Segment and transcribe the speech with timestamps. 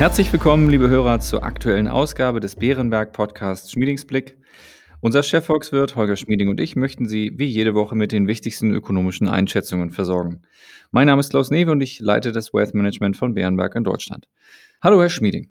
[0.00, 4.38] Herzlich willkommen, liebe Hörer, zur aktuellen Ausgabe des Bärenberg Podcasts Schmiedingsblick.
[5.00, 9.28] Unser Chefvolkswirt Holger Schmieding und ich möchten Sie wie jede Woche mit den wichtigsten ökonomischen
[9.28, 10.40] Einschätzungen versorgen.
[10.90, 14.26] Mein Name ist Klaus Newe und ich leite das Wealth Management von Bärenberg in Deutschland.
[14.80, 15.50] Hallo, Herr Schmieding.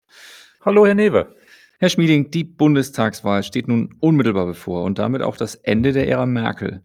[0.62, 1.36] Hallo, Herr Newe.
[1.78, 6.26] Herr Schmieding, die Bundestagswahl steht nun unmittelbar bevor und damit auch das Ende der Ära
[6.26, 6.82] Merkel.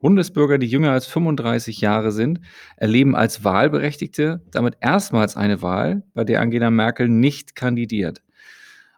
[0.00, 2.40] Bundesbürger, die jünger als 35 Jahre sind,
[2.76, 8.22] erleben als Wahlberechtigte damit erstmals eine Wahl, bei der Angela Merkel nicht kandidiert.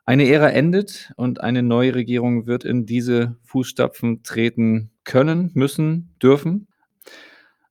[0.05, 6.67] Eine Ära endet und eine neue Regierung wird in diese Fußstapfen treten können, müssen, dürfen.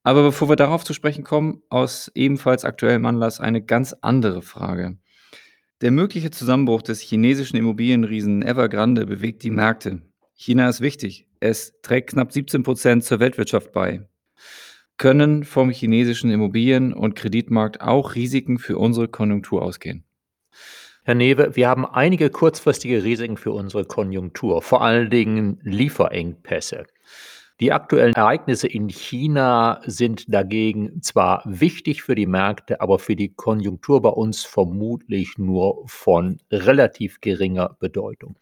[0.03, 4.97] Aber bevor wir darauf zu sprechen kommen, aus ebenfalls aktuellem Anlass eine ganz andere Frage.
[5.81, 10.01] Der mögliche Zusammenbruch des chinesischen Immobilienriesen Evergrande bewegt die Märkte.
[10.41, 11.27] China ist wichtig.
[11.39, 14.07] Es trägt knapp 17 Prozent zur Weltwirtschaft bei.
[14.97, 20.03] Können vom chinesischen Immobilien- und Kreditmarkt auch Risiken für unsere Konjunktur ausgehen?
[21.03, 26.87] Herr Newe, wir haben einige kurzfristige Risiken für unsere Konjunktur, vor allen Dingen Lieferengpässe.
[27.61, 33.35] Die aktuellen Ereignisse in China sind dagegen zwar wichtig für die Märkte, aber für die
[33.35, 38.35] Konjunktur bei uns vermutlich nur von relativ geringer Bedeutung.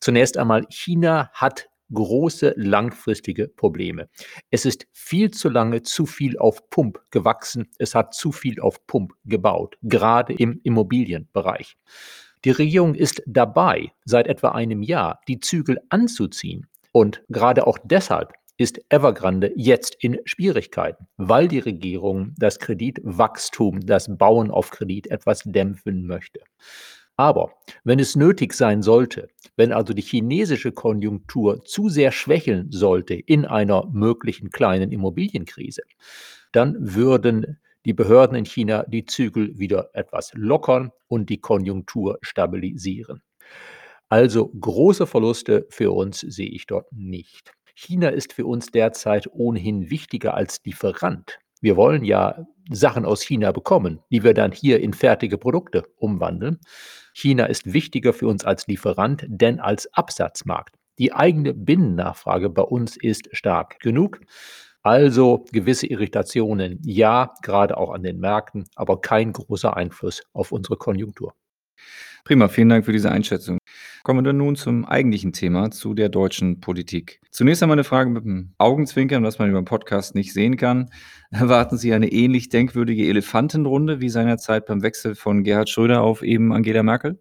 [0.00, 4.08] Zunächst einmal, China hat große langfristige Probleme.
[4.50, 7.70] Es ist viel zu lange zu viel auf Pump gewachsen.
[7.78, 11.76] Es hat zu viel auf Pump gebaut, gerade im Immobilienbereich.
[12.44, 16.66] Die Regierung ist dabei, seit etwa einem Jahr die Zügel anzuziehen.
[16.90, 24.16] Und gerade auch deshalb ist Evergrande jetzt in Schwierigkeiten, weil die Regierung das Kreditwachstum, das
[24.16, 26.40] Bauen auf Kredit etwas dämpfen möchte.
[27.16, 27.52] Aber
[27.84, 33.44] wenn es nötig sein sollte, wenn also die chinesische Konjunktur zu sehr schwächeln sollte in
[33.44, 35.82] einer möglichen kleinen Immobilienkrise,
[36.50, 43.22] dann würden die Behörden in China die Zügel wieder etwas lockern und die Konjunktur stabilisieren.
[44.08, 47.52] Also große Verluste für uns sehe ich dort nicht.
[47.74, 51.38] China ist für uns derzeit ohnehin wichtiger als Lieferant.
[51.60, 56.58] Wir wollen ja Sachen aus China bekommen, die wir dann hier in fertige Produkte umwandeln.
[57.14, 60.76] China ist wichtiger für uns als Lieferant, denn als Absatzmarkt.
[60.98, 64.20] Die eigene Binnennachfrage bei uns ist stark genug.
[64.82, 70.76] Also gewisse Irritationen, ja, gerade auch an den Märkten, aber kein großer Einfluss auf unsere
[70.76, 71.34] Konjunktur.
[72.24, 73.58] Prima, vielen Dank für diese Einschätzung.
[74.04, 77.22] Kommen wir nun zum eigentlichen Thema, zu der deutschen Politik.
[77.30, 80.90] Zunächst einmal eine Frage mit dem Augenzwinkern, was man über den Podcast nicht sehen kann.
[81.30, 86.52] Erwarten Sie eine ähnlich denkwürdige Elefantenrunde wie seinerzeit beim Wechsel von Gerhard Schröder auf eben
[86.52, 87.18] Angela Merkel?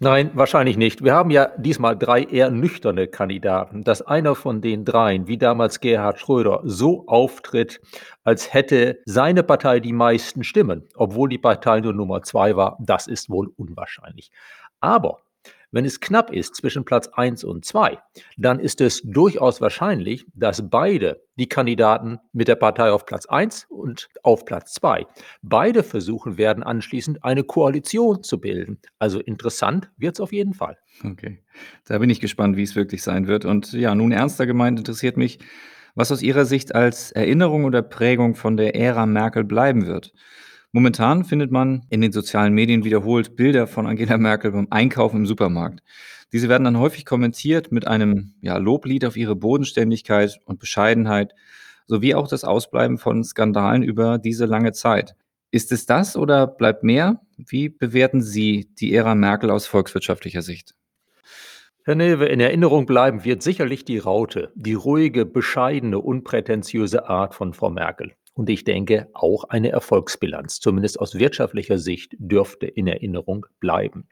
[0.00, 1.04] Nein, wahrscheinlich nicht.
[1.04, 3.84] Wir haben ja diesmal drei eher nüchterne Kandidaten.
[3.84, 7.80] Dass einer von den dreien, wie damals Gerhard Schröder, so auftritt,
[8.24, 13.06] als hätte seine Partei die meisten Stimmen, obwohl die Partei nur Nummer zwei war, das
[13.06, 14.32] ist wohl unwahrscheinlich.
[14.80, 15.20] Aber
[15.70, 17.98] wenn es knapp ist zwischen Platz 1 und 2,
[18.36, 23.66] dann ist es durchaus wahrscheinlich, dass beide die Kandidaten mit der Partei auf Platz 1
[23.68, 25.06] und auf Platz 2,
[25.42, 28.78] beide versuchen werden, anschließend eine Koalition zu bilden.
[28.98, 30.78] Also interessant wird es auf jeden Fall.
[31.04, 31.42] Okay,
[31.84, 33.44] da bin ich gespannt, wie es wirklich sein wird.
[33.44, 35.38] Und ja, nun ernster gemeint interessiert mich,
[35.94, 40.12] was aus Ihrer Sicht als Erinnerung oder Prägung von der Ära Merkel bleiben wird.
[40.72, 45.26] Momentan findet man in den sozialen Medien wiederholt Bilder von Angela Merkel beim Einkaufen im
[45.26, 45.80] Supermarkt.
[46.32, 51.32] Diese werden dann häufig kommentiert mit einem ja, Loblied auf ihre Bodenständigkeit und Bescheidenheit
[51.86, 55.14] sowie auch das Ausbleiben von Skandalen über diese lange Zeit.
[55.50, 57.22] Ist es das oder bleibt mehr?
[57.38, 60.74] Wie bewerten Sie die Ära Merkel aus volkswirtschaftlicher Sicht?
[61.84, 67.54] Herr Newe, in Erinnerung bleiben wird sicherlich die Raute, die ruhige, bescheidene, unprätentiöse Art von
[67.54, 68.12] Frau Merkel.
[68.38, 74.08] Und ich denke, auch eine Erfolgsbilanz, zumindest aus wirtschaftlicher Sicht, dürfte in Erinnerung bleiben.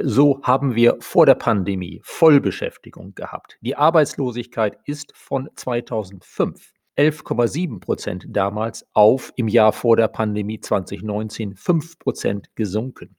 [0.00, 3.58] So haben wir vor der Pandemie Vollbeschäftigung gehabt.
[3.60, 11.56] Die Arbeitslosigkeit ist von 2005 11,7 Prozent damals auf im Jahr vor der Pandemie 2019
[11.56, 13.17] 5 Prozent gesunken.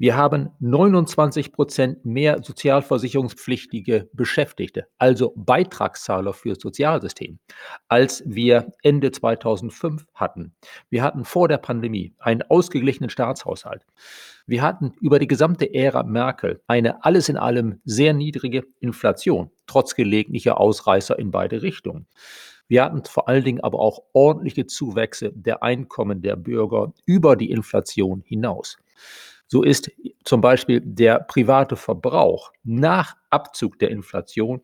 [0.00, 7.40] Wir haben 29 Prozent mehr sozialversicherungspflichtige Beschäftigte, also Beitragszahler für das Sozialsystem,
[7.88, 10.54] als wir Ende 2005 hatten.
[10.88, 13.84] Wir hatten vor der Pandemie einen ausgeglichenen Staatshaushalt.
[14.46, 19.96] Wir hatten über die gesamte Ära Merkel eine alles in allem sehr niedrige Inflation, trotz
[19.96, 22.06] gelegentlicher Ausreißer in beide Richtungen.
[22.68, 27.50] Wir hatten vor allen Dingen aber auch ordentliche Zuwächse der Einkommen der Bürger über die
[27.50, 28.76] Inflation hinaus.
[29.48, 29.90] So ist
[30.24, 34.60] zum Beispiel der private Verbrauch nach Abzug der Inflation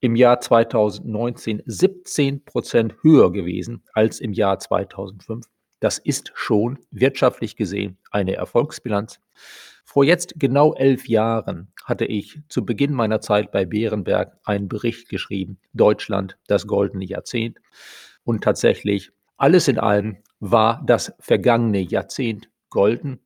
[0.00, 5.46] im Jahr 2019 17 Prozent höher gewesen als im Jahr 2005.
[5.80, 9.20] Das ist schon wirtschaftlich gesehen eine Erfolgsbilanz.
[9.84, 15.08] Vor jetzt genau elf Jahren hatte ich zu Beginn meiner Zeit bei Bärenberg einen Bericht
[15.08, 17.58] geschrieben, Deutschland, das goldene Jahrzehnt.
[18.24, 23.20] Und tatsächlich, alles in allem war das vergangene Jahrzehnt golden.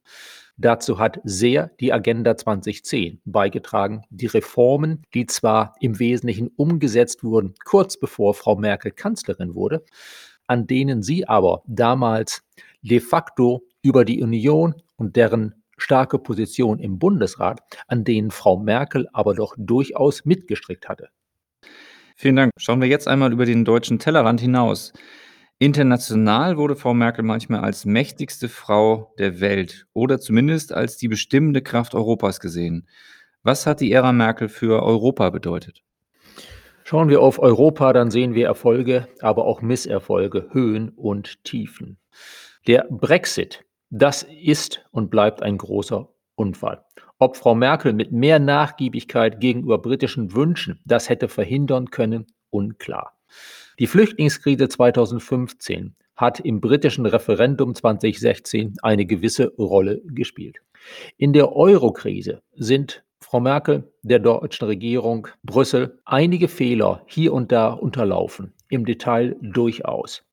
[0.60, 4.02] Dazu hat sehr die Agenda 2010 beigetragen.
[4.10, 9.86] Die Reformen, die zwar im Wesentlichen umgesetzt wurden, kurz bevor Frau Merkel Kanzlerin wurde,
[10.46, 12.42] an denen sie aber damals
[12.82, 19.08] de facto über die Union und deren starke Position im Bundesrat, an denen Frau Merkel
[19.14, 21.08] aber doch durchaus mitgestrickt hatte.
[22.16, 22.52] Vielen Dank.
[22.58, 24.92] Schauen wir jetzt einmal über den deutschen Tellerrand hinaus.
[25.62, 31.60] International wurde Frau Merkel manchmal als mächtigste Frau der Welt oder zumindest als die bestimmende
[31.60, 32.88] Kraft Europas gesehen.
[33.42, 35.82] Was hat die Ära Merkel für Europa bedeutet?
[36.84, 41.98] Schauen wir auf Europa, dann sehen wir Erfolge, aber auch Misserfolge, Höhen und Tiefen.
[42.66, 46.86] Der Brexit, das ist und bleibt ein großer Unfall.
[47.18, 53.12] Ob Frau Merkel mit mehr Nachgiebigkeit gegenüber britischen Wünschen das hätte verhindern können, unklar.
[53.80, 60.58] Die Flüchtlingskrise 2015 hat im britischen Referendum 2016 eine gewisse Rolle gespielt.
[61.16, 67.72] In der Euro-Krise sind Frau Merkel, der deutschen Regierung, Brüssel einige Fehler hier und da
[67.72, 70.24] unterlaufen, im Detail durchaus.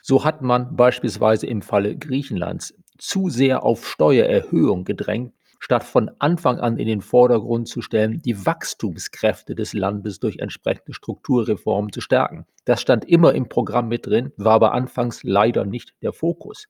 [0.00, 6.58] So hat man beispielsweise im Falle Griechenlands zu sehr auf Steuererhöhung gedrängt, statt von Anfang
[6.58, 12.46] an in den Vordergrund zu stellen, die Wachstumskräfte des Landes durch entsprechende Strukturreformen zu stärken.
[12.64, 16.66] Das stand immer im Programm mit drin, war aber anfangs leider nicht der Fokus.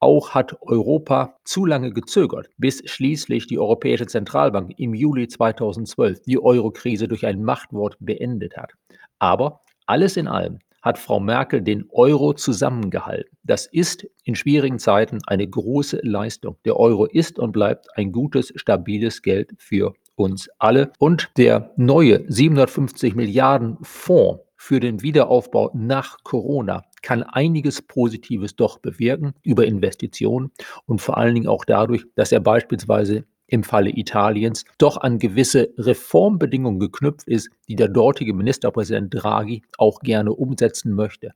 [0.00, 6.38] Auch hat Europa zu lange gezögert, bis schließlich die Europäische Zentralbank im Juli 2012 die
[6.38, 8.72] Eurokrise durch ein Machtwort beendet hat.
[9.18, 13.36] Aber alles in allem hat Frau Merkel den Euro zusammengehalten.
[13.42, 16.56] Das ist in schwierigen Zeiten eine große Leistung.
[16.66, 20.92] Der Euro ist und bleibt ein gutes, stabiles Geld für uns alle.
[20.98, 28.78] Und der neue 750 Milliarden Fonds für den Wiederaufbau nach Corona kann einiges Positives doch
[28.78, 30.52] bewirken über Investitionen
[30.86, 35.72] und vor allen Dingen auch dadurch, dass er beispielsweise im Falle Italiens doch an gewisse
[35.78, 41.34] Reformbedingungen geknüpft ist, die der dortige Ministerpräsident Draghi auch gerne umsetzen möchte.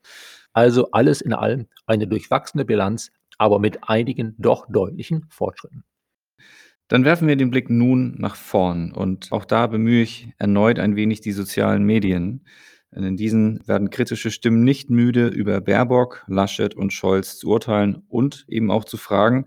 [0.53, 5.85] Also alles in allem eine durchwachsene Bilanz, aber mit einigen doch deutlichen Fortschritten.
[6.88, 10.97] Dann werfen wir den Blick nun nach vorn und auch da bemühe ich erneut ein
[10.97, 12.44] wenig die sozialen Medien.
[12.91, 18.03] Denn in diesen werden kritische Stimmen nicht müde, über Baerbock, Laschet und Scholz zu urteilen
[18.09, 19.47] und eben auch zu fragen,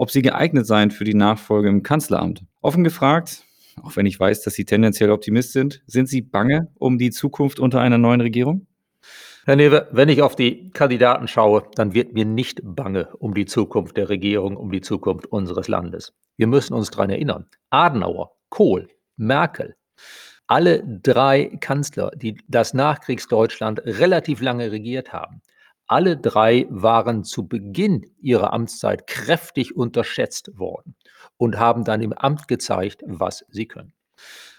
[0.00, 2.42] ob sie geeignet seien für die Nachfolge im Kanzleramt.
[2.62, 3.44] Offen gefragt,
[3.82, 7.60] auch wenn ich weiß, dass Sie tendenziell Optimist sind, sind Sie bange um die Zukunft
[7.60, 8.66] unter einer neuen Regierung?
[9.44, 13.44] Herr Newe, wenn ich auf die Kandidaten schaue, dann wird mir nicht bange um die
[13.44, 16.14] Zukunft der Regierung, um die Zukunft unseres Landes.
[16.38, 17.44] Wir müssen uns daran erinnern.
[17.68, 18.88] Adenauer, Kohl,
[19.18, 19.76] Merkel,
[20.46, 25.42] alle drei Kanzler, die das Nachkriegsdeutschland relativ lange regiert haben,
[25.90, 30.94] alle drei waren zu Beginn ihrer Amtszeit kräftig unterschätzt worden
[31.36, 33.92] und haben dann im Amt gezeigt, was sie können.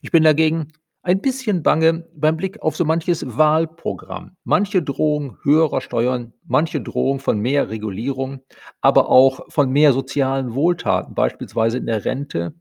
[0.02, 0.74] Ich bin dagegen
[1.04, 4.36] ein bisschen bange beim Blick auf so manches Wahlprogramm.
[4.44, 8.42] Manche Drohung höherer Steuern, manche Drohung von mehr Regulierung,
[8.82, 12.54] aber auch von mehr sozialen Wohltaten, beispielsweise in der Rente.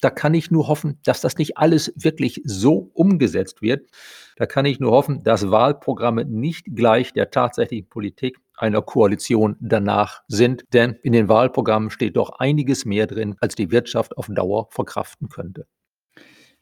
[0.00, 3.88] Da kann ich nur hoffen, dass das nicht alles wirklich so umgesetzt wird,
[4.36, 10.22] da kann ich nur hoffen, dass Wahlprogramme nicht gleich der tatsächlichen Politik einer Koalition danach
[10.28, 14.68] sind, denn in den Wahlprogrammen steht doch einiges mehr drin, als die Wirtschaft auf Dauer
[14.70, 15.66] verkraften könnte.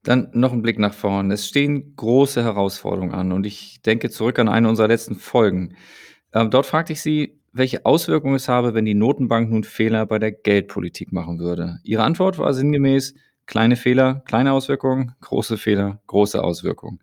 [0.02, 1.30] Dann noch ein Blick nach vorn.
[1.30, 5.76] Es stehen große Herausforderungen an und ich denke zurück an eine unserer letzten Folgen.
[6.34, 10.18] Ähm, dort fragte ich Sie, welche Auswirkungen es habe, wenn die Notenbank nun Fehler bei
[10.18, 11.78] der Geldpolitik machen würde.
[11.84, 13.14] Ihre Antwort war sinngemäß,
[13.46, 17.00] kleine Fehler, kleine Auswirkungen, große Fehler, große Auswirkungen.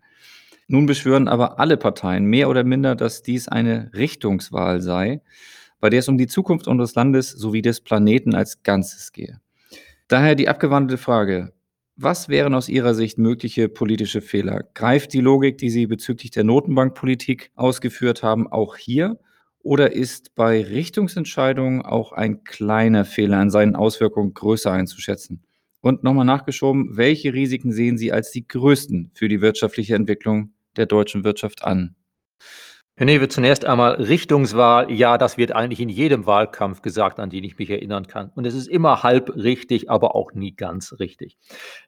[0.66, 5.20] Nun beschwören aber alle Parteien mehr oder minder, dass dies eine Richtungswahl sei,
[5.80, 9.40] bei der es um die Zukunft unseres Landes sowie des Planeten als Ganzes gehe.
[10.08, 11.52] Daher die abgewandelte Frage,
[11.96, 14.64] was wären aus Ihrer Sicht mögliche politische Fehler?
[14.74, 19.18] Greift die Logik, die Sie bezüglich der Notenbankpolitik ausgeführt haben, auch hier?
[19.62, 25.42] Oder ist bei Richtungsentscheidungen auch ein kleiner Fehler in seinen Auswirkungen größer einzuschätzen?
[25.82, 30.86] Und nochmal nachgeschoben, welche Risiken sehen Sie als die größten für die wirtschaftliche Entwicklung der
[30.86, 31.94] deutschen Wirtschaft an?
[32.96, 34.90] Herr Newe, zunächst einmal Richtungswahl.
[34.92, 38.30] Ja, das wird eigentlich in jedem Wahlkampf gesagt, an den ich mich erinnern kann.
[38.34, 41.38] Und es ist immer halb richtig, aber auch nie ganz richtig.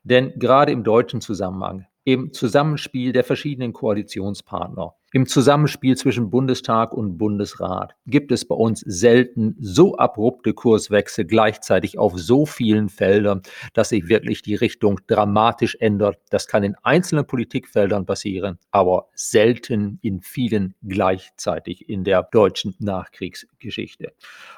[0.03, 7.19] Denn gerade im deutschen Zusammenhang im Zusammenspiel der verschiedenen Koalitionspartner, im Zusammenspiel zwischen Bundestag und
[7.19, 13.43] Bundesrat gibt es bei uns selten so abrupte Kurswechsel gleichzeitig auf so vielen Feldern,
[13.73, 16.17] dass sich wirklich die Richtung dramatisch ändert.
[16.31, 24.13] Das kann in einzelnen Politikfeldern passieren, aber selten in vielen gleichzeitig in der deutschen Nachkriegsgeschichte.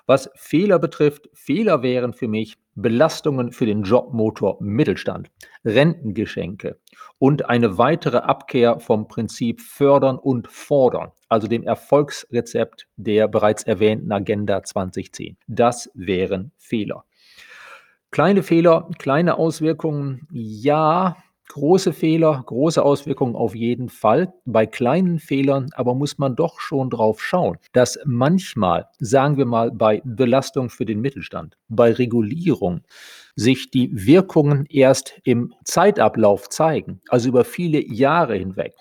[0.05, 5.31] Was Fehler betrifft, Fehler wären für mich Belastungen für den Jobmotor Mittelstand,
[5.63, 6.77] Rentengeschenke
[7.19, 14.11] und eine weitere Abkehr vom Prinzip fördern und fordern, also dem Erfolgsrezept der bereits erwähnten
[14.11, 15.37] Agenda 2010.
[15.47, 17.05] Das wären Fehler.
[18.11, 21.17] Kleine Fehler, kleine Auswirkungen, ja,
[21.49, 24.33] Große Fehler, große Auswirkungen auf jeden Fall.
[24.45, 29.71] Bei kleinen Fehlern aber muss man doch schon drauf schauen, dass manchmal, sagen wir mal,
[29.71, 32.81] bei Belastung für den Mittelstand, bei Regulierung,
[33.35, 38.73] sich die Wirkungen erst im Zeitablauf zeigen, also über viele Jahre hinweg.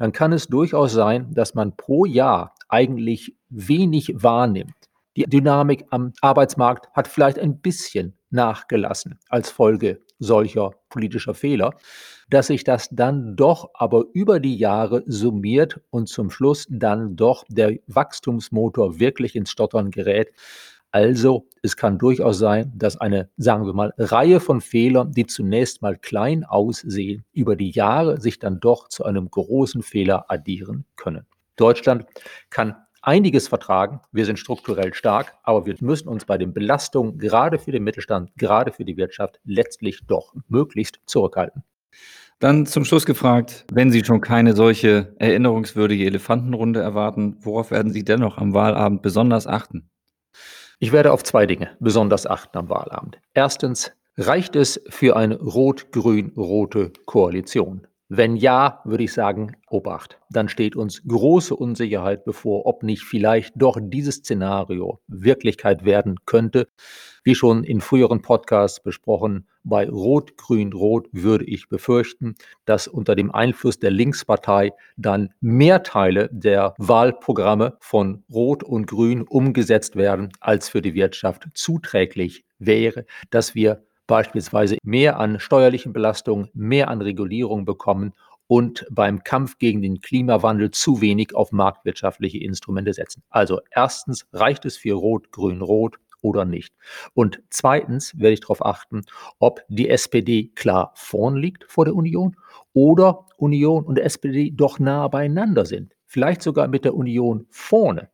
[0.00, 4.72] Dann kann es durchaus sein, dass man pro Jahr eigentlich wenig wahrnimmt.
[5.14, 11.74] Die Dynamik am Arbeitsmarkt hat vielleicht ein bisschen nachgelassen als Folge solcher politischer Fehler,
[12.30, 17.44] dass sich das dann doch aber über die Jahre summiert und zum Schluss dann doch
[17.50, 20.32] der Wachstumsmotor wirklich ins Stottern gerät.
[20.92, 25.82] Also es kann durchaus sein, dass eine, sagen wir mal, Reihe von Fehlern, die zunächst
[25.82, 31.26] mal klein aussehen, über die Jahre sich dann doch zu einem großen Fehler addieren können.
[31.56, 32.06] Deutschland
[32.48, 34.00] kann einiges vertragen.
[34.12, 38.30] Wir sind strukturell stark, aber wir müssen uns bei den Belastungen gerade für den Mittelstand,
[38.36, 41.62] gerade für die Wirtschaft letztlich doch möglichst zurückhalten.
[42.40, 48.02] Dann zum Schluss gefragt, wenn Sie schon keine solche erinnerungswürdige Elefantenrunde erwarten, worauf werden Sie
[48.02, 49.90] dennoch am Wahlabend besonders achten?
[50.82, 53.20] Ich werde auf zwei Dinge besonders achten am Wahlabend.
[53.34, 57.86] Erstens, reicht es für eine rot-grün-rote Koalition?
[58.08, 60.18] Wenn ja, würde ich sagen, Obacht.
[60.30, 66.66] Dann steht uns große Unsicherheit bevor, ob nicht vielleicht doch dieses Szenario Wirklichkeit werden könnte.
[67.22, 72.34] Wie schon in früheren Podcasts besprochen, bei Rot, Grün, Rot würde ich befürchten,
[72.64, 79.22] dass unter dem Einfluss der Linkspartei dann mehr Teile der Wahlprogramme von Rot und Grün
[79.22, 86.48] umgesetzt werden, als für die Wirtschaft zuträglich wäre, dass wir beispielsweise mehr an steuerlichen Belastungen,
[86.54, 88.12] mehr an Regulierung bekommen
[88.46, 93.22] und beim Kampf gegen den Klimawandel zu wenig auf marktwirtschaftliche Instrumente setzen.
[93.30, 96.74] Also erstens reicht es für Rot, Grün, Rot oder nicht.
[97.14, 99.02] Und zweitens werde ich darauf achten,
[99.38, 102.36] ob die SPD klar vorn liegt vor der Union
[102.72, 105.94] oder Union und SPD doch nah beieinander sind.
[106.06, 108.10] Vielleicht sogar mit der Union vorne.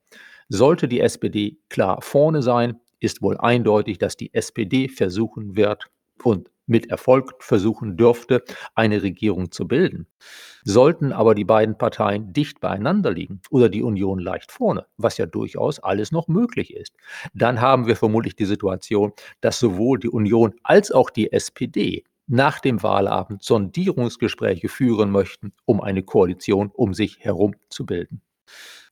[0.48, 5.90] Sollte die SPD klar vorne sein, ist wohl eindeutig, dass die SPD versuchen wird
[6.22, 8.42] und mit Erfolg versuchen dürfte,
[8.75, 10.06] eine Regierung zu bilden.
[10.64, 15.26] Sollten aber die beiden Parteien dicht beieinander liegen oder die Union leicht vorne, was ja
[15.26, 16.94] durchaus alles noch möglich ist,
[17.35, 22.61] dann haben wir vermutlich die Situation, dass sowohl die Union als auch die SPD nach
[22.61, 28.20] dem Wahlabend Sondierungsgespräche führen möchten, um eine Koalition um sich herum zu bilden.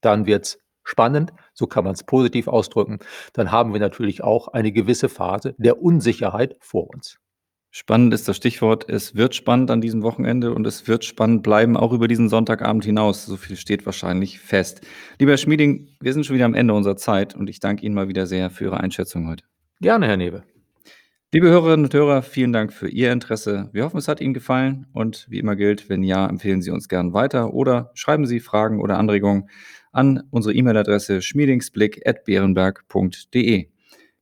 [0.01, 2.99] Dann wird es spannend, so kann man es positiv ausdrücken,
[3.33, 7.19] dann haben wir natürlich auch eine gewisse Phase der Unsicherheit vor uns.
[7.77, 8.89] Spannend ist das Stichwort.
[8.89, 12.85] Es wird spannend an diesem Wochenende und es wird spannend bleiben, auch über diesen Sonntagabend
[12.85, 13.27] hinaus.
[13.27, 14.83] So viel steht wahrscheinlich fest.
[15.19, 17.97] Lieber Herr Schmieding, wir sind schon wieder am Ende unserer Zeit und ich danke Ihnen
[17.97, 19.43] mal wieder sehr für Ihre Einschätzung heute.
[19.81, 20.45] Gerne, Herr Newe.
[21.33, 23.71] Liebe Hörerinnen und Hörer, vielen Dank für Ihr Interesse.
[23.73, 26.89] Wir hoffen, es hat Ihnen gefallen und wie immer gilt, wenn ja, empfehlen Sie uns
[26.89, 29.51] gern weiter oder schreiben Sie Fragen oder Anregungen
[29.91, 33.67] an unsere E-Mail-Adresse schmiedingsblick.beerenberg.de.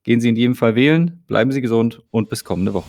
[0.04, 2.88] Gehen Sie in jedem Fall wählen, bleiben Sie gesund und bis kommende Woche.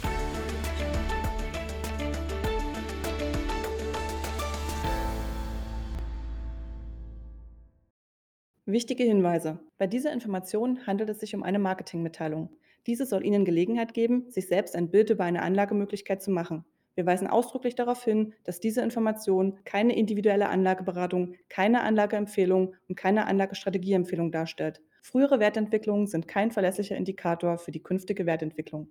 [8.66, 9.60] Wichtige Hinweise.
[9.78, 12.50] Bei dieser Information handelt es sich um eine Marketingmitteilung.
[12.88, 16.64] Diese soll Ihnen Gelegenheit geben, sich selbst ein Bild über eine Anlagemöglichkeit zu machen.
[16.96, 23.28] Wir weisen ausdrücklich darauf hin, dass diese Information keine individuelle Anlageberatung, keine Anlageempfehlung und keine
[23.28, 24.82] Anlagestrategieempfehlung darstellt.
[25.02, 28.88] Frühere Wertentwicklungen sind kein verlässlicher Indikator für die künftige Wertentwicklung.